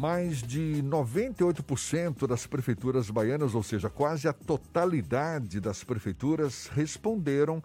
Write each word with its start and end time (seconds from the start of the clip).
Mais 0.00 0.42
de 0.42 0.82
98% 0.82 2.26
das 2.26 2.46
prefeituras 2.46 3.10
baianas, 3.10 3.54
ou 3.54 3.62
seja, 3.62 3.90
quase 3.90 4.26
a 4.26 4.32
totalidade 4.32 5.60
das 5.60 5.84
prefeituras, 5.84 6.70
responderam 6.72 7.62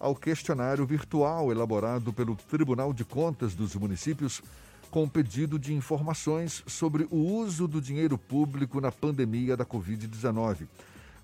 ao 0.00 0.16
questionário 0.16 0.84
virtual 0.84 1.52
elaborado 1.52 2.12
pelo 2.12 2.34
Tribunal 2.34 2.92
de 2.92 3.04
Contas 3.04 3.54
dos 3.54 3.76
Municípios 3.76 4.42
com 4.90 5.08
pedido 5.08 5.60
de 5.60 5.72
informações 5.72 6.64
sobre 6.66 7.06
o 7.08 7.18
uso 7.18 7.68
do 7.68 7.80
dinheiro 7.80 8.18
público 8.18 8.80
na 8.80 8.90
pandemia 8.90 9.56
da 9.56 9.64
Covid-19. 9.64 10.66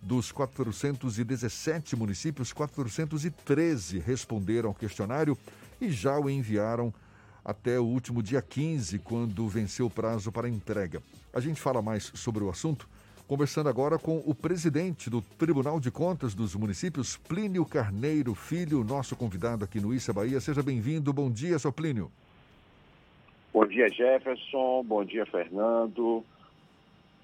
Dos 0.01 0.31
417 0.31 1.97
municípios, 1.97 2.53
413 2.53 3.99
responderam 3.99 4.69
ao 4.69 4.75
questionário 4.77 5.37
e 5.81 5.91
já 5.91 6.17
o 6.21 6.31
enviaram 6.31 6.95
até 7.45 7.79
o 7.79 7.85
último 7.85 8.23
dia 8.23 8.41
15, 8.41 8.99
quando 9.01 9.49
venceu 9.49 9.87
o 9.87 9.91
prazo 9.91 10.31
para 10.31 10.49
entrega. 10.49 11.03
A 11.33 11.41
gente 11.41 11.61
fala 11.61 11.83
mais 11.83 12.13
sobre 12.15 12.43
o 12.45 12.51
assunto 12.51 12.89
conversando 13.33 13.71
agora 13.71 13.99
com 13.99 14.19
o 14.27 14.35
presidente 14.35 15.09
do 15.09 15.23
Tribunal 15.23 15.81
de 15.81 15.91
Contas 15.91 16.35
dos 16.35 16.55
Municípios, 16.55 17.17
Plínio 17.17 17.65
Carneiro 17.65 18.35
Filho, 18.35 18.85
nosso 18.85 19.17
convidado 19.17 19.65
aqui 19.65 19.81
no 19.81 19.95
Issa 19.95 20.13
Bahia. 20.13 20.39
Seja 20.39 20.63
bem-vindo. 20.63 21.15
Bom 21.15 21.31
dia, 21.31 21.59
seu 21.59 21.73
Plínio. 21.73 22.13
Bom 23.51 23.65
dia, 23.65 23.89
Jefferson. 23.89 24.83
Bom 24.85 25.03
dia, 25.03 25.25
Fernando. 25.25 26.23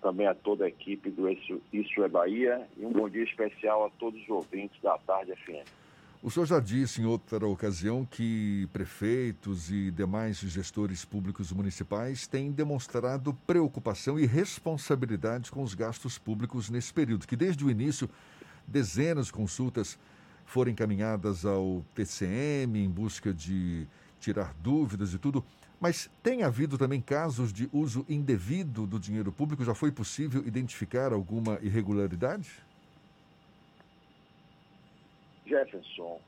Também 0.01 0.27
a 0.27 0.35
toda 0.35 0.65
a 0.65 0.69
equipe 0.69 1.11
do 1.11 1.29
Isso, 1.29 2.03
é 2.03 2.09
Bahia. 2.09 2.67
E 2.79 2.87
um 2.87 2.93
bom 2.93 3.09
dia 3.09 3.25
especial 3.25 3.85
a 3.85 3.91
todos 3.91 4.19
os 4.23 4.29
ouvintes 4.31 4.81
da 4.81 4.97
Tarde 4.97 5.35
FM. 5.37 5.78
O 6.21 6.33
senhor 6.33 6.47
já 6.47 6.59
disse 6.59 7.01
em 7.01 7.05
outra 7.05 7.47
ocasião 7.47 8.05
que 8.05 8.69
prefeitos 8.73 9.71
e 9.71 9.89
demais 9.93 10.39
gestores 10.39 11.05
públicos 11.05 11.53
municipais 11.53 12.27
têm 12.27 12.51
demonstrado 12.51 13.33
preocupação 13.47 14.19
e 14.19 14.27
responsabilidade 14.27 15.49
com 15.49 15.63
os 15.63 15.75
gastos 15.75 16.19
públicos 16.19 16.71
nesse 16.71 16.93
período, 16.93 17.25
que 17.25 17.37
desde 17.37 17.65
o 17.65 17.71
início 17.71 18.11
dezenas 18.67 19.27
de 19.27 19.33
consultas 19.33 19.97
foram 20.45 20.73
encaminhadas 20.73 21.47
ao 21.47 21.85
TCM 21.95 22.85
em 22.85 22.91
busca 22.91 23.33
de 23.33 23.87
tirar 24.19 24.53
dúvidas 24.61 25.15
e 25.15 25.19
tudo. 25.19 25.45
Mas 25.81 26.11
tem 26.21 26.43
havido 26.43 26.77
também 26.77 27.01
casos 27.01 27.53
de 27.53 27.69
uso 27.73 28.05
indevido 28.09 28.89
do 28.89 28.99
dinheiro 28.99 29.31
público? 29.31 29.65
Já 29.65 29.73
foi 29.73 29.93
possível 29.93 30.45
identificar 30.45 31.13
alguma 31.13 31.61
irregularidade? 31.63 32.51
Jefferson, 35.49 36.21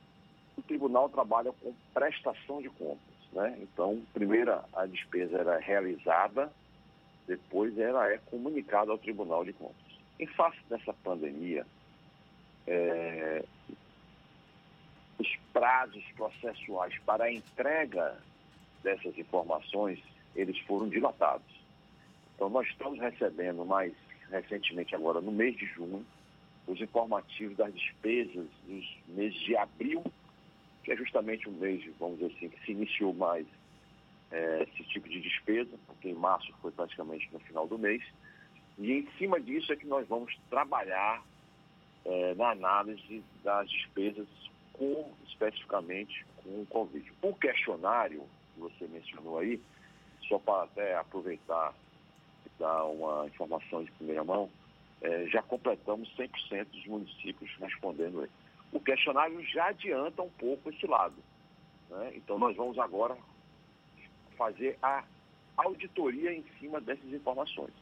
o 0.57 0.63
tribunal 0.63 1.09
trabalha 1.09 1.53
com 1.53 1.75
prestação 1.93 2.61
de 2.61 2.69
contas. 2.71 2.99
Né? 3.33 3.59
Então, 3.61 4.03
primeiro 4.13 4.53
a 4.73 4.87
despesa 4.87 5.39
era 5.39 5.59
realizada, 5.59 6.51
depois 7.27 7.79
ela 7.79 8.11
é 8.11 8.19
comunicada 8.19 8.91
ao 8.91 8.99
Tribunal 8.99 9.45
de 9.45 9.53
Contas. 9.53 9.77
Em 10.19 10.27
face 10.27 10.59
dessa 10.69 10.93
pandemia, 10.93 11.65
é, 12.67 13.45
os 15.19 15.29
prazos 15.53 16.05
processuais 16.17 16.99
para 17.07 17.25
a 17.25 17.33
entrega 17.33 18.19
dessas 18.83 19.17
informações, 19.17 20.01
eles 20.35 20.59
foram 20.61 20.89
dilatados. 20.89 21.61
Então, 22.35 22.49
nós 22.49 22.67
estamos 22.67 22.99
recebendo 22.99 23.65
mais 23.65 23.93
recentemente 24.31 24.95
agora, 24.95 25.21
no 25.21 25.31
mês 25.31 25.57
de 25.57 25.67
junho, 25.67 26.05
os 26.71 26.81
informativos 26.81 27.57
das 27.57 27.75
despesas 27.75 28.47
dos 28.65 28.99
meses 29.09 29.39
de 29.41 29.57
abril, 29.57 30.05
que 30.85 30.93
é 30.93 30.97
justamente 30.97 31.49
o 31.49 31.53
mês, 31.53 31.85
vamos 31.99 32.19
dizer 32.19 32.33
assim, 32.37 32.49
que 32.49 32.65
se 32.65 32.73
iniciou 32.73 33.13
mais 33.13 33.47
é, 34.31 34.63
esse 34.63 34.85
tipo 34.85 35.09
de 35.09 35.21
despesa, 35.21 35.77
porque 35.87 36.09
em 36.09 36.15
março 36.15 36.53
foi 36.63 36.71
praticamente 36.71 37.29
no 37.33 37.41
final 37.41 37.67
do 37.67 37.77
mês. 37.77 38.03
E 38.79 38.93
em 38.93 39.09
cima 39.19 39.41
disso 39.41 39.73
é 39.73 39.77
que 39.77 39.87
nós 39.87 40.07
vamos 40.07 40.39
trabalhar 40.49 41.23
é, 42.05 42.35
na 42.35 42.51
análise 42.51 43.23
das 43.43 43.69
despesas 43.69 44.29
com, 44.73 45.13
especificamente, 45.27 46.25
com 46.37 46.63
o 46.63 46.67
Covid. 46.67 47.13
O 47.21 47.35
questionário 47.35 48.23
que 48.55 48.61
você 48.61 48.87
mencionou 48.87 49.39
aí, 49.39 49.61
só 50.29 50.39
para 50.39 50.63
até 50.63 50.97
aproveitar 50.97 51.75
e 52.47 52.51
dar 52.61 52.85
uma 52.85 53.27
informação 53.27 53.83
de 53.83 53.91
primeira 53.93 54.23
mão, 54.23 54.49
é, 55.03 55.27
já 55.27 55.43
completamos 55.43 56.09
100% 56.17 56.67
dos 56.67 56.87
municípios 56.87 57.51
respondendo 57.59 58.23
ele. 58.23 58.33
O 58.73 58.81
questionário 58.81 59.43
já 59.47 59.67
adianta 59.69 60.23
um 60.23 60.31
pouco 60.31 60.71
esse 60.71 60.87
lado. 60.87 61.17
Né? 61.89 62.13
Então, 62.17 62.39
nós 62.39 62.57
vamos 62.57 62.79
agora 62.79 63.17
fazer 64.37 64.79
a 64.83 65.05
auditoria 65.57 66.33
em 66.33 66.45
cima 66.59 66.81
dessas 66.81 67.13
informações. 67.13 67.73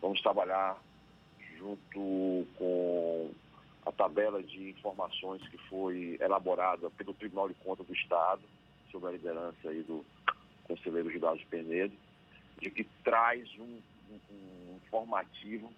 Vamos 0.00 0.20
trabalhar 0.20 0.78
junto 1.56 2.46
com 2.56 3.30
a 3.84 3.92
tabela 3.92 4.42
de 4.42 4.70
informações 4.70 5.46
que 5.48 5.58
foi 5.68 6.16
elaborada 6.20 6.90
pelo 6.90 7.14
Tribunal 7.14 7.48
de 7.48 7.54
Contas 7.54 7.86
do 7.86 7.94
Estado, 7.94 8.42
sob 8.92 9.06
a 9.06 9.10
liderança 9.10 9.68
aí 9.68 9.82
do 9.82 10.04
conselheiro 10.64 11.10
Gilberto 11.10 11.46
Penedo, 11.48 11.94
de 12.60 12.70
que 12.70 12.84
traz 13.02 13.48
um, 13.58 13.80
um, 14.10 14.20
um 14.30 14.76
informativo 14.76 15.72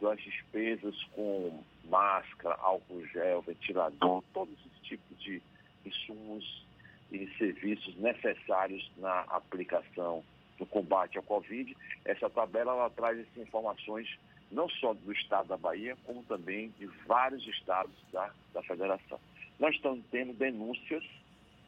das 0.00 0.20
despesas 0.20 0.94
com 1.14 1.62
máscara, 1.84 2.56
álcool 2.60 3.04
gel, 3.06 3.42
ventilador, 3.42 4.22
todos 4.32 4.54
esses 4.60 4.86
tipos 4.86 5.22
de 5.22 5.42
insumos 5.84 6.64
e 7.10 7.26
serviços 7.38 7.96
necessários 7.96 8.90
na 8.98 9.20
aplicação 9.22 10.22
do 10.58 10.66
combate 10.66 11.16
ao 11.16 11.24
Covid. 11.24 11.76
Essa 12.04 12.28
tabela 12.28 12.72
ela 12.72 12.90
traz 12.90 13.18
essas 13.18 13.36
informações 13.38 14.08
não 14.50 14.68
só 14.68 14.94
do 14.94 15.12
estado 15.12 15.48
da 15.48 15.56
Bahia, 15.56 15.96
como 16.04 16.22
também 16.24 16.72
de 16.78 16.86
vários 17.06 17.46
estados 17.46 17.94
da, 18.12 18.32
da 18.52 18.62
federação. 18.62 19.18
Nós 19.58 19.74
estamos 19.74 20.04
tendo 20.10 20.32
denúncias 20.32 21.04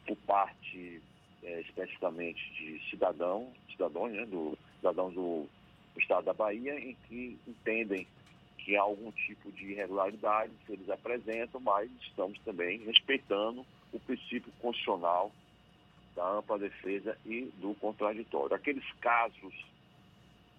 por 0.05 0.15
parte, 0.17 1.01
é, 1.43 1.61
especificamente, 1.61 2.41
de 2.53 2.89
cidadão, 2.89 3.51
cidadãos, 3.71 4.11
né, 4.11 4.25
do, 4.25 4.57
cidadãos 4.77 5.13
do, 5.13 5.47
do 5.93 5.99
estado 5.99 6.25
da 6.25 6.33
Bahia, 6.33 6.79
em 6.79 6.95
que 7.07 7.37
entendem 7.47 8.07
que 8.63 8.75
há 8.75 8.81
algum 8.81 9.11
tipo 9.11 9.51
de 9.51 9.71
irregularidade, 9.71 10.51
se 10.65 10.73
eles 10.73 10.89
apresentam, 10.89 11.59
mas 11.61 11.89
estamos 12.01 12.39
também 12.39 12.79
respeitando 12.79 13.65
o 13.91 13.99
princípio 13.99 14.51
constitucional 14.61 15.31
da 16.15 16.37
ampla 16.37 16.59
defesa 16.59 17.17
e 17.25 17.45
do 17.57 17.73
contraditório. 17.75 18.55
Aqueles 18.55 18.85
casos 18.99 19.53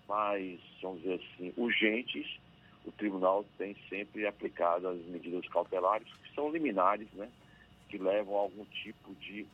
mais, 0.08 0.60
vamos 0.82 1.02
dizer 1.02 1.20
assim, 1.20 1.52
urgentes, 1.56 2.38
o 2.84 2.92
tribunal 2.92 3.44
tem 3.56 3.76
sempre 3.88 4.26
aplicado 4.26 4.88
as 4.88 4.98
medidas 5.06 5.46
cautelares, 5.48 6.08
que 6.08 6.34
são 6.34 6.50
liminares, 6.50 7.08
né, 7.12 7.30
que 7.88 7.98
levam 7.98 8.36
a 8.36 8.40
algum 8.40 8.64
tipo 8.64 9.14
de 9.16 9.46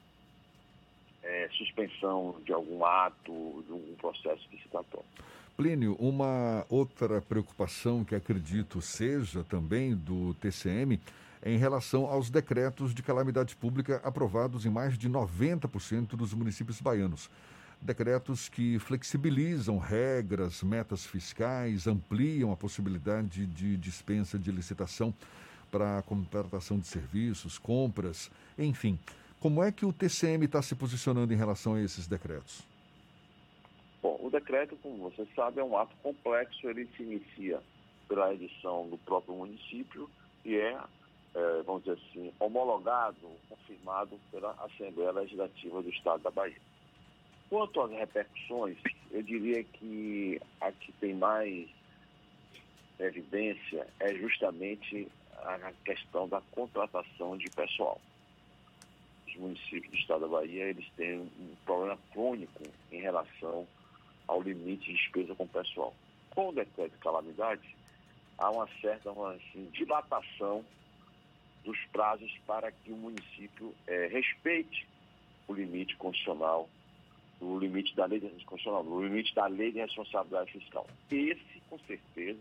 é, 1.23 1.49
suspensão 1.53 2.41
de 2.45 2.53
algum 2.53 2.85
ato, 2.85 3.63
de 3.67 3.73
um 3.73 3.95
processo 3.99 4.49
licitatório. 4.51 5.09
Plínio, 5.59 5.97
uma 5.99 6.65
outra 6.69 7.21
preocupação 7.21 8.05
que 8.05 8.15
acredito 8.15 8.81
seja 8.81 9.43
também 9.43 9.93
do 9.93 10.33
TCM 10.35 11.01
em 11.45 11.59
relação 11.59 12.05
aos 12.05 12.31
decretos 12.31 12.95
de 12.95 13.03
calamidade 13.03 13.57
pública 13.57 14.01
aprovados 14.05 14.65
em 14.65 14.71
mais 14.71 14.97
de 14.97 15.11
90% 15.11 16.11
dos 16.11 16.33
municípios 16.33 16.81
baianos. 16.81 17.29
Decretos 17.83 18.49
que 18.49 18.79
flexibilizam 18.79 19.79
regras, 19.79 20.63
metas 20.63 21.05
fiscais, 21.05 21.89
ampliam 21.89 22.53
a 22.53 22.57
possibilidade 22.57 23.45
de 23.45 23.77
dispensa 23.79 24.39
de 24.39 24.53
licitação 24.53 25.13
para 25.73 26.03
contratação 26.03 26.79
de 26.79 26.87
serviços, 26.87 27.59
compras, 27.59 28.31
enfim. 28.57 28.97
Como 29.41 29.61
é 29.61 29.73
que 29.73 29.85
o 29.85 29.93
TCM 29.93 30.45
está 30.45 30.63
se 30.63 30.77
posicionando 30.77 31.35
em 31.35 31.37
relação 31.37 31.75
a 31.75 31.83
esses 31.83 32.07
decretos? 32.07 32.63
O 34.29 34.31
decreto, 34.31 34.77
como 34.83 35.09
você 35.09 35.27
sabe, 35.35 35.59
é 35.59 35.65
um 35.65 35.75
ato 35.75 35.97
complexo, 36.03 36.69
ele 36.69 36.87
se 36.95 37.03
inicia 37.03 37.63
pela 38.07 38.35
edição 38.35 38.87
do 38.87 38.99
próprio 38.99 39.35
município 39.35 40.07
e 40.45 40.55
é, 40.55 40.79
é, 41.35 41.63
vamos 41.65 41.83
dizer 41.85 41.99
assim, 41.99 42.31
homologado, 42.39 43.27
confirmado 43.49 44.21
pela 44.31 44.51
Assembleia 44.63 45.13
Legislativa 45.13 45.81
do 45.81 45.89
Estado 45.89 46.23
da 46.25 46.31
Bahia. 46.31 46.61
Quanto 47.49 47.81
às 47.81 47.91
repercussões, 47.91 48.77
eu 49.11 49.23
diria 49.23 49.65
que 49.65 50.39
a 50.61 50.73
que 50.73 50.93
tem 51.01 51.15
mais 51.15 51.67
evidência 52.99 53.89
é 53.99 54.15
justamente 54.15 55.09
a 55.39 55.73
questão 55.87 56.29
da 56.29 56.43
contratação 56.51 57.39
de 57.39 57.49
pessoal. 57.49 57.99
Os 59.27 59.37
municípios 59.37 59.91
do 59.91 59.97
estado 59.97 60.21
da 60.21 60.29
Bahia, 60.29 60.65
eles 60.65 60.87
têm 60.99 61.21
um 61.21 61.55
problema 61.65 61.99
crônico 62.13 62.65
em 62.93 63.01
relação 63.01 63.67
ao 64.29 64.43
limite 64.43 64.87
de 64.87 64.97
despesa 64.97 65.35
com 65.35 65.45
o 65.45 65.49
pessoal. 65.49 65.95
Com 66.31 66.51
o 66.51 66.53
decreto 66.53 66.93
de 66.93 66.99
calamidade, 66.99 67.77
há 68.37 68.51
uma 68.51 68.69
certa 68.81 69.11
uma, 69.11 69.33
assim, 69.33 69.69
dilatação 69.73 70.65
dos 71.65 71.79
prazos 71.93 72.33
para 72.47 72.71
que 72.71 72.93
o 72.93 72.97
município 72.97 73.75
é, 73.87 74.07
respeite 74.07 74.87
o 75.49 75.55
limite 75.55 75.97
constitucional 75.97 76.69
no 77.41 77.59
limite 77.59 77.95
da 77.95 78.05
lei 78.07 78.21
de 78.21 78.31
no 78.85 79.03
limite 79.03 79.35
da 79.35 79.47
lei 79.47 79.73
de 79.73 79.79
responsabilidade 79.79 80.53
fiscal. 80.53 80.87
Esse, 81.11 81.61
com 81.69 81.79
certeza, 81.81 82.41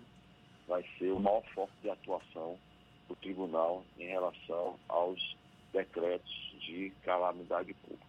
vai 0.68 0.84
ser 0.98 1.12
o 1.12 1.20
maior 1.20 1.44
foco 1.54 1.72
de 1.82 1.90
atuação 1.90 2.58
do 3.08 3.16
tribunal 3.16 3.86
em 3.98 4.08
relação 4.08 4.78
aos 4.90 5.38
decretos 5.72 6.56
de 6.60 6.92
calamidade 7.04 7.74
pública. 7.76 8.06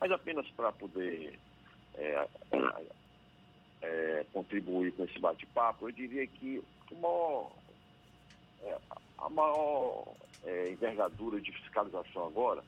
Mas 0.00 0.10
apenas 0.12 0.48
para 0.50 0.72
poder 0.72 1.38
é, 1.94 2.28
é, 3.82 4.26
contribuir 4.32 4.92
com 4.92 5.04
esse 5.04 5.18
bate-papo, 5.18 5.88
eu 5.88 5.92
diria 5.92 6.26
que 6.26 6.62
o 6.90 6.94
maior, 6.96 7.52
é, 8.62 8.78
a 9.18 9.28
maior 9.28 10.14
é, 10.44 10.70
envergadura 10.70 11.40
de 11.40 11.52
fiscalização 11.52 12.26
agora, 12.26 12.62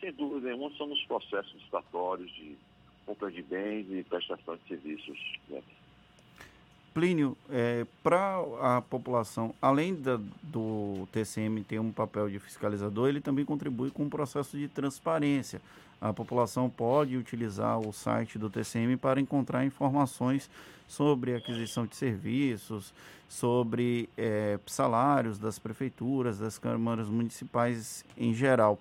sem 0.00 0.12
dúvida 0.12 0.48
nenhuma, 0.48 0.74
são 0.76 0.86
nos 0.86 1.04
processos 1.04 1.52
licitatórios 1.54 2.30
de 2.34 2.56
compra 3.04 3.30
de 3.30 3.42
bens 3.42 3.86
e 3.90 4.04
prestação 4.04 4.56
de 4.56 4.68
serviços. 4.68 5.18
Né? 5.48 5.62
Plínio, 6.98 7.36
é, 7.48 7.86
para 8.02 8.42
a 8.60 8.82
população, 8.82 9.54
além 9.62 9.94
da, 9.94 10.18
do 10.42 11.06
TCM 11.12 11.62
ter 11.62 11.78
um 11.78 11.92
papel 11.92 12.28
de 12.28 12.40
fiscalizador, 12.40 13.08
ele 13.08 13.20
também 13.20 13.44
contribui 13.44 13.88
com 13.92 14.02
um 14.02 14.08
processo 14.08 14.58
de 14.58 14.66
transparência. 14.66 15.62
A 16.00 16.12
população 16.12 16.68
pode 16.68 17.16
utilizar 17.16 17.78
o 17.78 17.92
site 17.92 18.36
do 18.36 18.50
TCM 18.50 18.96
para 18.96 19.20
encontrar 19.20 19.64
informações 19.64 20.50
sobre 20.88 21.36
aquisição 21.36 21.86
de 21.86 21.94
serviços, 21.94 22.92
sobre 23.28 24.08
é, 24.18 24.58
salários 24.66 25.38
das 25.38 25.56
prefeituras, 25.56 26.40
das 26.40 26.58
câmaras 26.58 27.08
municipais 27.08 28.04
em 28.16 28.34
geral. 28.34 28.76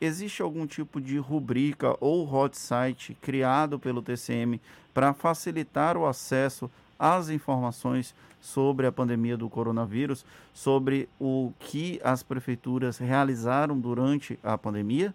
Existe 0.00 0.42
algum 0.42 0.66
tipo 0.66 1.00
de 1.00 1.18
rubrica 1.18 1.96
ou 2.00 2.28
hot 2.28 2.58
site 2.58 3.16
criado 3.22 3.78
pelo 3.78 4.02
TCM 4.02 4.60
para 4.92 5.14
facilitar 5.14 5.96
o 5.96 6.04
acesso 6.04 6.68
as 7.00 7.30
informações 7.30 8.14
sobre 8.40 8.86
a 8.86 8.92
pandemia 8.92 9.36
do 9.36 9.48
coronavírus, 9.48 10.24
sobre 10.52 11.08
o 11.18 11.52
que 11.58 11.98
as 12.04 12.22
prefeituras 12.22 12.98
realizaram 12.98 13.78
durante 13.80 14.38
a 14.42 14.58
pandemia? 14.58 15.14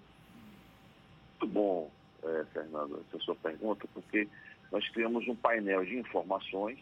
Muito 1.39 1.53
bom, 1.53 1.91
é, 2.23 2.45
Fernando, 2.51 3.03
essa 3.07 3.23
sua 3.23 3.35
pergunta, 3.35 3.87
porque 3.93 4.27
nós 4.71 4.87
criamos 4.89 5.27
um 5.27 5.35
painel 5.35 5.85
de 5.85 5.97
informações, 5.97 6.79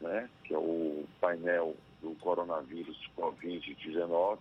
né, 0.00 0.28
que 0.44 0.52
é 0.52 0.58
o 0.58 1.04
painel 1.20 1.76
do 2.02 2.10
coronavírus 2.16 2.98
Covid-19, 3.16 4.38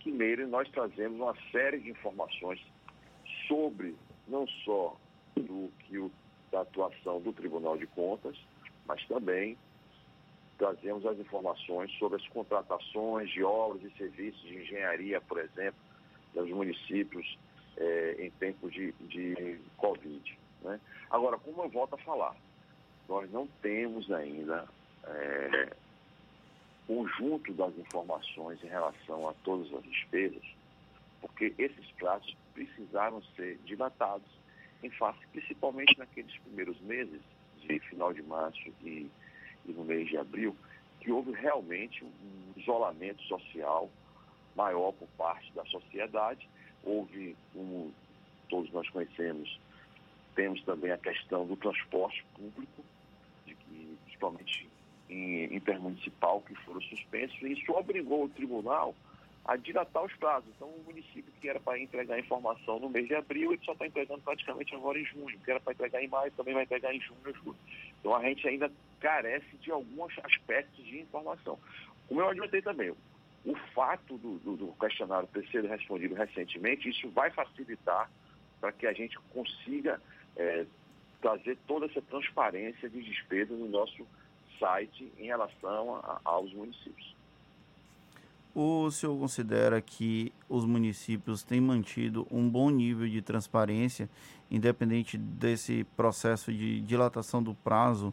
que 0.00 0.10
nele 0.10 0.46
nós 0.46 0.68
trazemos 0.70 1.20
uma 1.20 1.34
série 1.52 1.78
de 1.78 1.90
informações 1.90 2.60
sobre 3.46 3.94
não 4.26 4.46
só 4.64 4.96
do 5.36 5.70
que 5.80 5.98
o, 5.98 6.10
da 6.52 6.60
atuação 6.60 7.20
do 7.20 7.32
Tribunal 7.32 7.76
de 7.76 7.86
Contas, 7.86 8.36
mas 8.88 9.06
também 9.06 9.56
trazemos 10.56 11.06
as 11.06 11.18
informações 11.18 11.92
sobre 11.98 12.16
as 12.16 12.26
contratações 12.28 13.30
de 13.30 13.44
obras 13.44 13.82
e 13.84 13.96
serviços 13.96 14.40
de 14.40 14.56
engenharia, 14.56 15.20
por 15.20 15.38
exemplo, 15.38 15.78
dos 16.34 16.48
municípios 16.50 17.38
é, 17.76 18.16
em 18.18 18.30
tempo 18.32 18.68
de, 18.70 18.92
de 18.92 19.60
Covid. 19.76 20.38
Né? 20.62 20.80
Agora, 21.10 21.38
como 21.38 21.62
eu 21.62 21.68
volto 21.68 21.94
a 21.94 21.98
falar, 21.98 22.34
nós 23.08 23.30
não 23.30 23.46
temos 23.62 24.10
ainda 24.10 24.66
é, 25.04 25.76
conjunto 26.86 27.52
das 27.52 27.76
informações 27.78 28.62
em 28.64 28.68
relação 28.68 29.28
a 29.28 29.34
todas 29.44 29.72
as 29.74 29.84
despesas, 29.84 30.42
porque 31.20 31.54
esses 31.58 31.90
prazos 31.92 32.34
precisaram 32.52 33.22
ser 33.36 33.58
dilatados 33.64 34.26
em 34.82 34.90
face, 34.90 35.20
principalmente 35.32 35.96
naqueles 35.98 36.36
primeiros 36.38 36.80
meses, 36.80 37.20
final 37.80 38.12
de 38.12 38.22
março 38.22 38.72
e, 38.82 39.10
e 39.66 39.72
no 39.72 39.84
mês 39.84 40.08
de 40.08 40.16
abril, 40.16 40.56
que 41.00 41.12
houve 41.12 41.32
realmente 41.32 42.04
um 42.04 42.60
isolamento 42.60 43.22
social 43.24 43.90
maior 44.56 44.92
por 44.92 45.08
parte 45.16 45.52
da 45.52 45.64
sociedade. 45.66 46.48
Houve, 46.82 47.36
como 47.52 47.92
todos 48.48 48.72
nós 48.72 48.88
conhecemos, 48.90 49.58
temos 50.34 50.62
também 50.64 50.90
a 50.90 50.98
questão 50.98 51.46
do 51.46 51.56
transporte 51.56 52.24
público, 52.34 52.82
de 53.46 53.54
principalmente 54.04 54.68
em 55.10 55.54
intermunicipal, 55.54 56.40
que 56.42 56.54
foram 56.56 56.80
suspensos, 56.82 57.40
e 57.42 57.52
isso 57.52 57.72
obrigou 57.72 58.24
o 58.24 58.28
tribunal 58.28 58.94
a 59.48 59.56
dilatar 59.56 60.04
os 60.04 60.14
prazos. 60.16 60.50
Então, 60.54 60.68
o 60.68 60.84
município 60.84 61.32
que 61.40 61.48
era 61.48 61.58
para 61.58 61.78
entregar 61.78 62.18
informação 62.18 62.78
no 62.78 62.90
mês 62.90 63.08
de 63.08 63.14
abril, 63.14 63.50
ele 63.50 63.64
só 63.64 63.72
está 63.72 63.86
entregando 63.86 64.20
praticamente 64.20 64.74
agora 64.74 64.98
em 64.98 65.06
junho. 65.06 65.40
Que 65.40 65.50
era 65.50 65.58
para 65.58 65.72
entregar 65.72 66.04
em 66.04 66.06
maio, 66.06 66.30
também 66.32 66.52
vai 66.52 66.64
entregar 66.64 66.94
em 66.94 67.00
junho, 67.00 67.18
julho. 67.24 67.56
Então, 67.98 68.14
a 68.14 68.22
gente 68.22 68.46
ainda 68.46 68.70
carece 69.00 69.56
de 69.56 69.70
alguns 69.70 70.12
aspectos 70.22 70.84
de 70.84 71.00
informação. 71.00 71.58
Como 72.06 72.20
eu 72.20 72.28
adiantei 72.28 72.60
também, 72.60 72.90
o 72.90 73.54
fato 73.74 74.18
do, 74.18 74.38
do, 74.40 74.54
do 74.54 74.72
questionário 74.74 75.26
ter 75.32 75.48
sido 75.48 75.66
respondido 75.66 76.14
recentemente, 76.14 76.90
isso 76.90 77.08
vai 77.08 77.30
facilitar 77.30 78.10
para 78.60 78.70
que 78.70 78.86
a 78.86 78.92
gente 78.92 79.18
consiga 79.32 79.98
é, 80.36 80.66
trazer 81.22 81.56
toda 81.66 81.86
essa 81.86 82.02
transparência 82.02 82.90
de 82.90 83.02
despesa 83.02 83.54
no 83.54 83.66
nosso 83.66 84.06
site 84.58 85.10
em 85.16 85.24
relação 85.24 85.96
a, 85.96 86.20
aos 86.22 86.52
municípios. 86.52 87.16
O 88.60 88.90
senhor 88.90 89.16
considera 89.16 89.80
que 89.80 90.32
os 90.48 90.64
municípios 90.64 91.44
têm 91.44 91.60
mantido 91.60 92.26
um 92.28 92.48
bom 92.48 92.70
nível 92.70 93.08
de 93.08 93.22
transparência, 93.22 94.10
independente 94.50 95.16
desse 95.16 95.84
processo 95.96 96.52
de 96.52 96.80
dilatação 96.80 97.40
do 97.40 97.54
prazo 97.54 98.12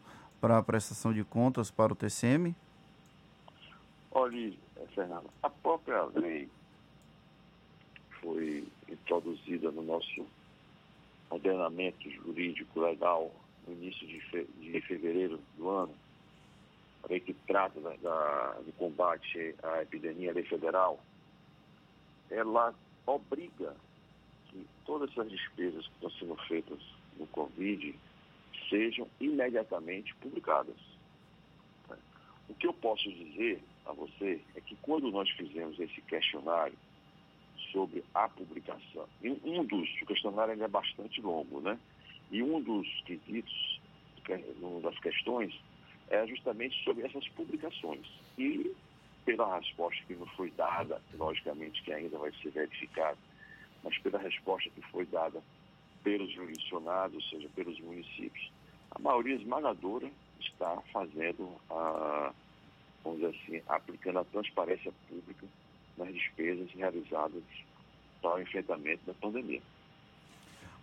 para 17.06 17.18
a 17.18 17.70
prestação 17.70 17.94
de 17.94 18.02
contas 18.02 18.04
para 18.36 18.66
o 18.66 18.66
TCM? 18.66 18.66
Olha, 18.66 18.66
Fernando, 18.66 18.66
a 18.66 18.66
própria 18.66 18.66
lei 18.66 18.66
foi 18.66 18.66
introduzida 18.66 18.66
no 18.66 18.66
nosso 18.66 18.66
ordenamento 18.66 18.66
jurídico 18.66 18.66
legal 18.66 18.66
no 18.66 18.66
início 18.66 18.66
de, 18.66 18.66
fe 18.66 18.66
de 18.66 18.66
fevereiro 18.66 18.66
do 18.66 18.66
ano 18.66 18.66
a 18.66 18.66
lei 18.66 18.66
que 18.66 18.66
trata 18.66 18.66
da, 18.66 18.66
da, 18.66 18.66
do 18.66 18.74
combate 18.74 19.56
à 19.64 19.82
epidemia, 19.82 20.34
lei 20.34 20.44
federal, 20.44 21.00
ela 22.30 22.74
obriga 23.06 23.76
que 24.48 24.68
todas 24.86 25.12
essas 25.12 25.30
despesas 25.30 25.88
que 25.88 25.94
estão 25.94 26.10
sendo 26.12 26.36
feitas 26.48 26.80
no 27.18 27.28
Covid 27.28 27.96
sejam 28.70 29.08
imediatamente 29.20 30.16
publicadas. 30.16 30.76
O 32.50 32.54
que 32.56 32.68
eu 32.68 32.74
posso 32.74 33.04
dizer 33.12 33.62
a 33.86 33.94
você 33.94 34.42
é 34.56 34.62
que 34.62 34.76
quando 34.78 35.12
nós 35.12 35.30
fizemos 35.32 35.80
esse 35.80 36.02
questionário 36.02 36.78
sobre 37.72 38.04
a 38.14 38.30
publicação, 38.30 39.08
um 39.24 39.64
dos, 39.66 39.90
o 40.02 40.06
questionário 40.06 40.62
é 40.62 40.68
bastante 40.68 41.22
longo, 41.22 41.60
né? 41.60 41.78
E 42.32 42.42
um 42.42 42.62
dos 42.62 42.88
quesitos, 43.06 43.82
uma 44.62 44.82
das 44.82 44.98
questões, 45.00 45.54
é 46.10 46.26
justamente 46.28 46.84
sobre 46.84 47.06
essas 47.06 47.28
publicações. 47.30 48.06
E 48.38 48.76
pela 49.26 49.58
resposta 49.58 50.04
que 50.08 50.14
nos 50.14 50.30
foi 50.32 50.52
dada, 50.52 51.02
logicamente 51.16 51.82
que 51.82 51.92
ainda 51.92 52.18
vai 52.18 52.32
ser 52.42 52.52
verificada, 52.52 53.18
mas 53.84 53.98
pela 54.00 54.20
resposta 54.20 54.70
que 54.70 54.82
foi 54.92 55.06
dada 55.06 55.42
pelos 56.04 56.32
jurisdicionados, 56.32 57.16
ou 57.16 57.22
seja, 57.30 57.50
pelos 57.56 57.80
municípios, 57.80 58.52
a 58.92 59.00
maioria 59.00 59.36
esmagadora 59.36 60.10
está 60.40 60.78
fazendo 60.94 61.50
a, 61.70 62.32
vamos 63.04 63.20
dizer 63.20 63.36
assim, 63.36 63.62
aplicando 63.68 64.20
a 64.20 64.26
transparência 64.26 64.94
pública 65.10 65.48
nas 65.98 66.14
despesas 66.14 66.70
realizadas 66.72 67.44
para 68.22 68.36
o 68.36 68.42
enfrentamento 68.42 69.02
da 69.06 69.14
pandemia. 69.16 69.62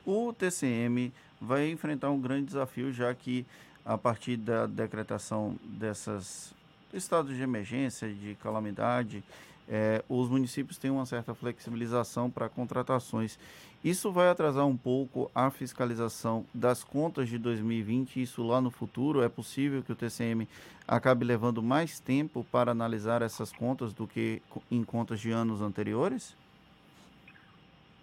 O 0.05 0.33
TCM 0.33 1.12
vai 1.41 1.71
enfrentar 1.71 2.11
um 2.11 2.21
grande 2.21 2.47
desafio, 2.47 2.93
já 2.93 3.14
que 3.14 3.47
a 3.84 3.98
partir 3.98 4.36
da 4.36 4.66
decretação 4.66 5.56
desses 5.64 6.54
estados 6.92 7.34
de 7.36 7.42
emergência, 7.42 8.12
de 8.12 8.34
calamidade, 8.36 9.24
é, 9.68 10.04
os 10.08 10.28
municípios 10.28 10.78
têm 10.78 10.90
uma 10.90 11.06
certa 11.06 11.34
flexibilização 11.34 12.30
para 12.30 12.48
contratações. 12.48 13.38
Isso 13.82 14.12
vai 14.12 14.28
atrasar 14.28 14.66
um 14.66 14.76
pouco 14.76 15.30
a 15.34 15.50
fiscalização 15.50 16.46
das 16.54 16.84
contas 16.84 17.28
de 17.28 17.38
2020, 17.38 18.22
isso 18.22 18.42
lá 18.46 18.60
no 18.60 18.70
futuro? 18.70 19.22
É 19.22 19.28
possível 19.28 19.82
que 19.82 19.90
o 19.90 19.96
TCM 19.96 20.46
acabe 20.86 21.24
levando 21.24 21.62
mais 21.62 21.98
tempo 21.98 22.44
para 22.50 22.70
analisar 22.70 23.22
essas 23.22 23.52
contas 23.52 23.92
do 23.92 24.06
que 24.06 24.40
em 24.70 24.84
contas 24.84 25.20
de 25.20 25.30
anos 25.30 25.60
anteriores? 25.60 26.36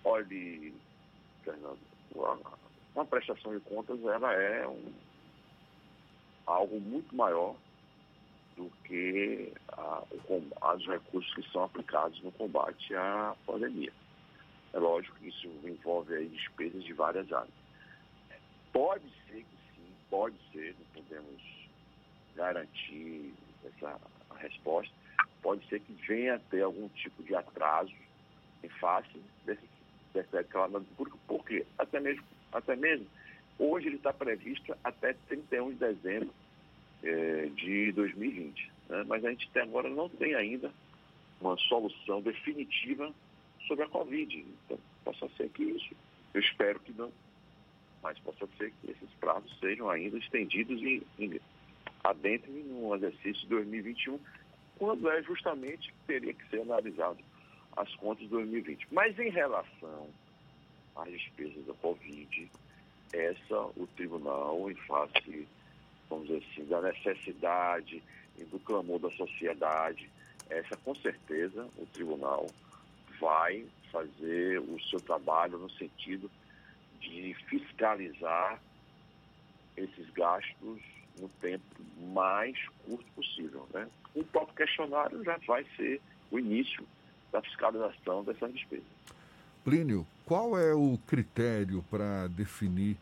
Olhe, 0.04 0.74
Fernando, 1.44 1.80
uma 2.96 3.06
prestação 3.06 3.54
de 3.54 3.62
contas 3.62 4.04
ela 4.04 4.34
é 4.34 4.68
um, 4.68 4.92
algo 6.50 6.80
muito 6.80 7.16
maior 7.16 7.56
do 8.58 8.70
que 8.84 9.54
a, 9.72 10.04
o, 10.28 10.76
os 10.76 10.88
recursos 10.88 11.34
que 11.34 11.52
são 11.52 11.64
aplicados 11.64 12.22
no 12.22 12.32
combate 12.34 12.94
à 12.96 13.36
pandemia. 13.46 13.94
É 14.74 14.80
lógico 14.80 15.16
que 15.18 15.30
isso 15.30 15.48
envolve 15.64 16.14
aí 16.14 16.28
despesas 16.28 16.84
de 16.84 16.94
várias 16.94 17.32
áreas. 17.32 17.54
Pode 18.74 19.06
ser 19.28 19.44
que 19.44 19.58
sim, 19.76 19.94
pode 20.10 20.36
ser, 20.52 20.76
não 20.78 21.04
podemos 21.04 21.42
garantir 22.36 23.34
essa 23.64 24.00
resposta. 24.38 24.94
Pode 25.42 25.66
ser 25.68 25.80
que 25.80 25.94
venha 26.08 26.36
a 26.36 26.40
ter 26.40 26.62
algum 26.62 26.88
tipo 26.90 27.24
de 27.24 27.34
atraso 27.34 27.94
em 28.64 28.70
face 28.70 29.22
desse 29.46 29.68
decreto 30.14 30.50
clamado 30.50 30.86
público, 30.98 31.18
porque 31.28 31.66
até 31.78 32.00
mesmo, 32.00 32.24
até 32.52 32.76
mesmo 32.76 33.08
hoje 33.60 33.88
ele 33.88 33.98
está 33.98 34.14
previsto 34.14 34.76
até 34.84 35.14
31 35.28 35.72
de 35.72 35.76
dezembro 35.76 36.34
eh, 37.04 37.50
de 37.56 37.92
2020. 37.92 38.72
Né? 38.90 39.04
Mas 39.08 39.24
a 39.24 39.30
gente 39.30 39.48
até 39.50 39.62
agora 39.62 39.90
não 39.90 40.10
tem 40.10 40.34
ainda 40.34 40.72
uma 41.40 41.58
solução 41.58 42.22
definitiva 42.22 43.14
sobre 43.68 43.86
a 43.86 43.90
Covid. 43.90 44.46
Então, 44.66 44.80
possa 45.04 45.30
ser 45.38 45.50
que 45.50 45.64
isso, 45.64 45.96
eu 46.34 46.42
espero 46.42 46.80
que 46.80 46.92
não, 46.94 47.12
mas 48.02 48.18
possa 48.20 48.48
ser 48.58 48.72
que 48.72 48.92
esses 48.92 49.10
prazos 49.20 49.58
sejam 49.60 49.90
ainda 49.90 50.18
estendidos 50.18 50.82
e, 50.82 51.04
e 51.18 51.42
adentrem 52.04 52.64
no 52.64 52.96
exercício 52.96 53.42
de 53.42 53.48
2021, 53.48 54.20
quando 54.78 55.10
é 55.10 55.22
justamente 55.24 55.90
que 55.90 56.08
teria 56.08 56.34
que 56.34 56.50
ser 56.50 56.62
analisado 56.62 57.20
as 57.76 57.94
contas 57.96 58.24
de 58.24 58.30
2020. 58.30 58.88
Mas 58.92 59.18
em 59.20 59.30
relação 59.30 60.10
às 60.96 61.10
despesas 61.12 61.66
da 61.66 61.74
Covid, 61.76 62.52
essa 63.14 63.62
o 63.76 63.88
tribunal, 63.96 64.70
em 64.70 64.76
face, 64.76 65.48
vamos 66.10 66.28
dizer 66.28 66.44
assim, 66.52 66.66
da 66.66 66.82
necessidade 66.82 68.04
e 68.38 68.44
do 68.46 68.60
clamor 68.60 69.00
da 69.00 69.12
sociedade, 69.12 70.10
essa 70.50 70.76
com 70.78 70.96
certeza 70.96 71.68
o 71.78 71.86
tribunal 71.88 72.48
vai 73.20 73.66
fazer 73.92 74.60
o 74.60 74.80
seu 74.90 75.00
trabalho 75.00 75.58
no 75.58 75.70
sentido 75.72 76.30
de 77.00 77.34
fiscalizar 77.48 78.62
esses 79.76 80.10
gastos 80.12 80.82
no 81.20 81.30
tempo 81.42 81.64
mais 82.14 82.58
curto 82.86 83.06
possível. 83.16 83.68
Né? 83.74 83.88
O 84.16 84.24
próprio 84.24 84.56
questionário 84.56 85.24
já 85.24 85.38
vai 85.46 85.66
ser 85.76 86.02
o 86.32 86.40
início 86.40 86.86
da 87.32 87.42
fiscalização 87.42 88.24
dessas 88.24 88.54
despesas. 88.54 88.86
Plínio, 89.64 90.06
qual 90.26 90.58
é 90.58 90.74
o 90.74 90.98
critério 91.08 91.84
para 91.90 92.28
definir 92.28 92.98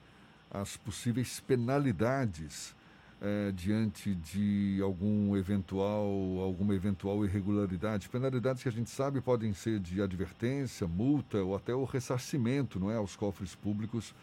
as 0.51 0.77
possíveis 0.77 1.39
penalidades 1.39 2.75
é, 3.21 3.51
diante 3.51 4.13
de 4.13 4.79
algum 4.81 5.35
eventual, 5.35 6.07
alguma 6.39 6.75
eventual 6.75 7.25
irregularidade. 7.25 8.09
Penalidades 8.09 8.61
que 8.61 8.69
a 8.69 8.71
gente 8.71 8.89
sabe 8.89 9.21
podem 9.21 9.53
ser 9.53 9.79
de 9.79 10.01
advertência, 10.01 10.87
multa 10.87 11.41
ou 11.41 11.55
até 11.55 11.73
o 11.73 11.83
ressarcimento 11.83 12.79
não 12.79 12.91
é, 12.91 12.95
aos 12.95 13.15
cofres 13.15 13.55
públicos 13.55 14.13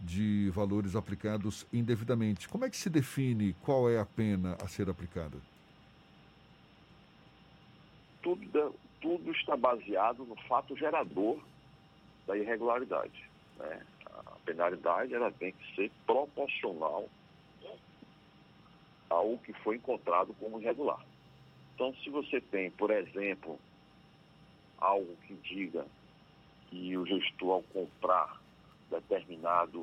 de 0.00 0.50
valores 0.50 0.96
aplicados 0.96 1.66
indevidamente. 1.72 2.48
Como 2.48 2.64
é 2.64 2.70
que 2.70 2.76
se 2.76 2.88
define 2.90 3.54
qual 3.62 3.88
é 3.88 4.00
a 4.00 4.06
pena 4.06 4.56
a 4.62 4.66
ser 4.66 4.88
aplicada? 4.88 5.36
Tudo, 8.22 8.74
tudo 9.00 9.30
está 9.32 9.56
baseado 9.56 10.24
no 10.24 10.36
fato 10.48 10.76
gerador 10.76 11.38
da 12.26 12.36
irregularidade. 12.36 13.28
Né? 13.56 13.86
A 14.06 14.36
penalidade 14.44 15.14
ela 15.14 15.30
tem 15.32 15.52
que 15.52 15.74
ser 15.74 15.90
proporcional 16.06 17.08
ao 19.08 19.36
que 19.38 19.52
foi 19.52 19.76
encontrado 19.76 20.34
como 20.38 20.60
irregular. 20.60 21.04
Então, 21.74 21.94
se 21.96 22.10
você 22.10 22.40
tem, 22.40 22.70
por 22.70 22.90
exemplo, 22.90 23.58
algo 24.78 25.16
que 25.26 25.34
diga 25.34 25.84
que 26.68 26.96
o 26.96 27.04
gestor, 27.04 27.54
ao 27.54 27.62
comprar 27.64 28.40
determinado 28.90 29.80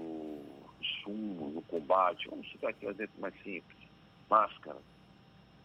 sumo 1.03 1.49
no 1.49 1.61
combate, 1.63 2.29
vamos 2.29 2.49
citar 2.51 2.69
aqui 2.69 2.85
um 2.85 2.91
exemplo 2.91 3.19
mais 3.19 3.33
simples, 3.43 3.77
máscara, 4.29 4.77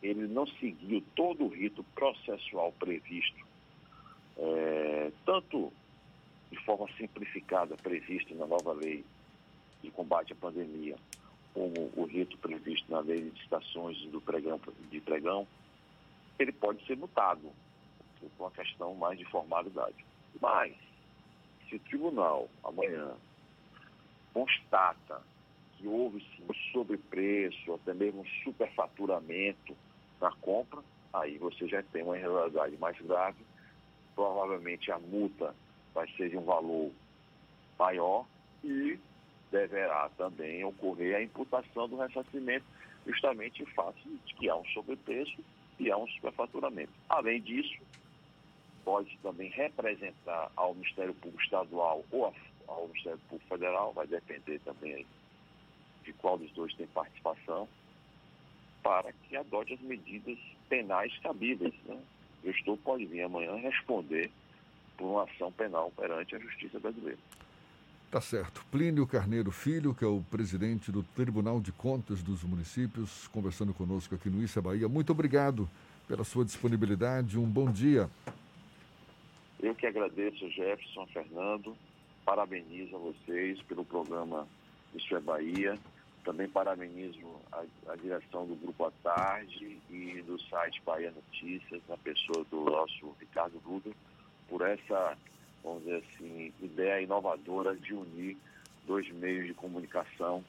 ele 0.02 0.26
não 0.26 0.46
seguiu 0.46 1.02
todo 1.14 1.44
o 1.44 1.48
rito 1.48 1.84
processual 1.94 2.72
previsto, 2.72 3.46
é, 4.36 5.12
tanto 5.24 5.72
de 6.52 6.58
forma 6.64 6.86
simplificada 6.98 7.74
previsto 7.76 8.34
na 8.34 8.46
nova 8.46 8.74
lei 8.74 9.04
de 9.82 9.90
combate 9.90 10.34
à 10.34 10.36
pandemia, 10.36 10.96
como 11.54 11.90
o 11.96 12.04
rito 12.04 12.36
previsto 12.38 12.92
na 12.92 13.00
lei 13.00 13.22
de 13.22 13.30
licitações 13.30 13.98
do 14.10 14.20
pregão, 14.20 14.60
de 14.90 15.00
pregão, 15.00 15.48
ele 16.38 16.52
pode 16.52 16.84
ser 16.86 16.96
mutado, 16.96 17.50
por 18.20 18.30
uma 18.38 18.50
questão 18.50 18.94
mais 18.94 19.18
de 19.18 19.24
formalidade. 19.24 20.04
Mas, 20.40 20.74
se 21.68 21.76
o 21.76 21.80
tribunal 21.80 22.48
amanhã 22.62 23.12
constata 24.34 25.22
que 25.76 25.88
houve 25.88 26.20
sim 26.20 26.46
sobrepreço, 26.72 27.74
até 27.74 27.94
mesmo 27.94 28.26
superfaturamento 28.44 29.74
na 30.20 30.30
compra, 30.32 30.80
aí 31.12 31.38
você 31.38 31.66
já 31.66 31.82
tem 31.82 32.02
uma 32.02 32.16
irregularidade 32.16 32.76
mais 32.76 32.98
grave. 33.00 33.44
Provavelmente 34.14 34.92
a 34.92 34.98
multa 34.98 35.54
ser 36.16 36.30
de 36.30 36.36
um 36.36 36.44
valor 36.44 36.90
maior 37.78 38.26
e 38.64 38.98
deverá 39.50 40.08
também 40.16 40.64
ocorrer 40.64 41.16
a 41.16 41.22
imputação 41.22 41.88
do 41.88 41.96
ressarcimento, 41.96 42.64
justamente 43.06 43.62
em 43.62 43.66
face 43.66 44.00
de 44.26 44.34
que 44.34 44.48
há 44.48 44.56
um 44.56 44.64
sobrepreço 44.66 45.44
e 45.78 45.90
há 45.90 45.96
um 45.96 46.06
superfaturamento. 46.08 46.92
Além 47.08 47.40
disso, 47.40 47.82
pode 48.84 49.16
também 49.18 49.50
representar 49.50 50.50
ao 50.56 50.74
Ministério 50.74 51.14
Público 51.14 51.42
Estadual 51.42 52.04
ou 52.10 52.32
ao 52.66 52.88
Ministério 52.88 53.18
Público 53.28 53.48
Federal, 53.48 53.92
vai 53.92 54.06
depender 54.06 54.58
também 54.60 55.06
de 56.04 56.12
qual 56.14 56.38
dos 56.38 56.50
dois 56.52 56.74
tem 56.74 56.86
participação, 56.88 57.68
para 58.82 59.12
que 59.12 59.36
adote 59.36 59.74
as 59.74 59.80
medidas 59.80 60.38
penais 60.68 61.16
cabíveis. 61.18 61.74
Né? 61.84 62.00
O 62.42 62.52
gestor 62.52 62.76
pode 62.78 63.06
vir 63.06 63.22
amanhã 63.22 63.54
responder 63.56 64.30
por 65.02 65.08
uma 65.08 65.24
ação 65.24 65.50
penal 65.50 65.92
perante 65.96 66.36
a 66.36 66.38
Justiça 66.38 66.78
Brasileira. 66.78 67.18
Tá 68.08 68.20
certo. 68.20 68.64
Plínio 68.70 69.04
Carneiro 69.04 69.50
Filho, 69.50 69.92
que 69.92 70.04
é 70.04 70.06
o 70.06 70.22
presidente 70.30 70.92
do 70.92 71.02
Tribunal 71.02 71.60
de 71.60 71.72
Contas 71.72 72.22
dos 72.22 72.44
Municípios, 72.44 73.26
conversando 73.28 73.74
conosco 73.74 74.14
aqui 74.14 74.30
no 74.30 74.42
Issa 74.42 74.62
Bahia. 74.62 74.88
Muito 74.88 75.10
obrigado 75.10 75.68
pela 76.06 76.22
sua 76.22 76.44
disponibilidade. 76.44 77.36
Um 77.36 77.48
bom 77.48 77.72
dia. 77.72 78.08
Eu 79.60 79.74
que 79.74 79.86
agradeço, 79.86 80.48
Jefferson, 80.50 81.06
Fernando. 81.06 81.76
Parabenizo 82.24 82.94
a 82.94 82.98
vocês 82.98 83.60
pelo 83.62 83.84
programa 83.84 84.46
Isso 84.94 85.16
é 85.16 85.20
Bahia. 85.20 85.76
Também 86.22 86.48
parabenizo 86.48 87.18
a, 87.50 87.64
a, 87.88 87.96
direção 87.96 88.46
do 88.46 88.54
Grupo 88.54 88.84
à 88.84 88.92
Tarde 89.02 89.78
e 89.90 90.22
do 90.24 90.40
site 90.42 90.80
Bahia 90.86 91.10
Notícias, 91.10 91.82
na 91.88 91.96
pessoa 91.96 92.44
do 92.48 92.64
nosso 92.64 93.16
Ricardo 93.18 93.58
Duda, 93.64 93.90
por 94.52 94.60
essa 94.68 95.16
vamos 95.64 95.82
dizer 95.82 96.04
assim, 96.04 96.52
ideia 96.60 97.00
inovadora 97.00 97.74
de 97.74 97.94
unir 97.94 98.36
dois 98.86 99.10
meios 99.12 99.46
de 99.46 99.54
comunicação 99.54 100.44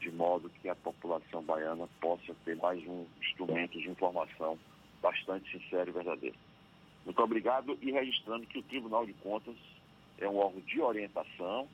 de 0.00 0.10
modo 0.10 0.50
que 0.60 0.68
a 0.68 0.74
população 0.74 1.42
baiana 1.42 1.88
possa 1.98 2.34
ter 2.44 2.56
mais 2.56 2.78
um 2.86 3.06
instrumento 3.22 3.80
de 3.80 3.88
informação 3.88 4.58
bastante 5.00 5.50
sincero 5.50 5.90
e 5.90 5.92
verdadeiro. 5.92 6.36
Muito 7.06 7.22
obrigado 7.22 7.78
e 7.80 7.90
registrando 7.90 8.46
que 8.46 8.58
o 8.58 8.62
Tribunal 8.64 9.06
de 9.06 9.14
Contas 9.14 9.56
é 10.18 10.28
um 10.28 10.36
órgão 10.36 10.60
de 10.60 10.80
orientação, 10.80 11.66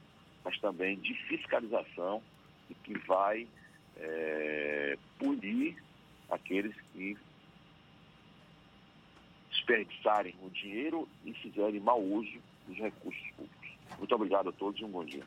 mas 0.45 0.57
também 0.61 0.97
de 1.01 1.13
fiscalização 1.27 2.23
e 2.71 2.75
que 2.75 2.97
vai 2.99 3.49
é, 3.97 4.97
punir 5.19 5.77
aqueles 6.31 6.75
que 6.93 7.17
desperdiçarem 9.65 10.35
o 10.43 10.51
dinheiro 10.51 11.09
e 11.25 11.33
fizerem 11.35 11.81
mau 11.81 12.01
uso 12.01 12.39
dos 12.67 12.77
recursos 12.77 13.31
públicos. 13.37 13.69
Muito 13.99 14.15
obrigado 14.15 14.51
a 14.51 14.53
todos 14.53 14.81
e 14.81 14.85
um 14.85 14.91
bom 14.91 15.05
dia. 15.05 15.25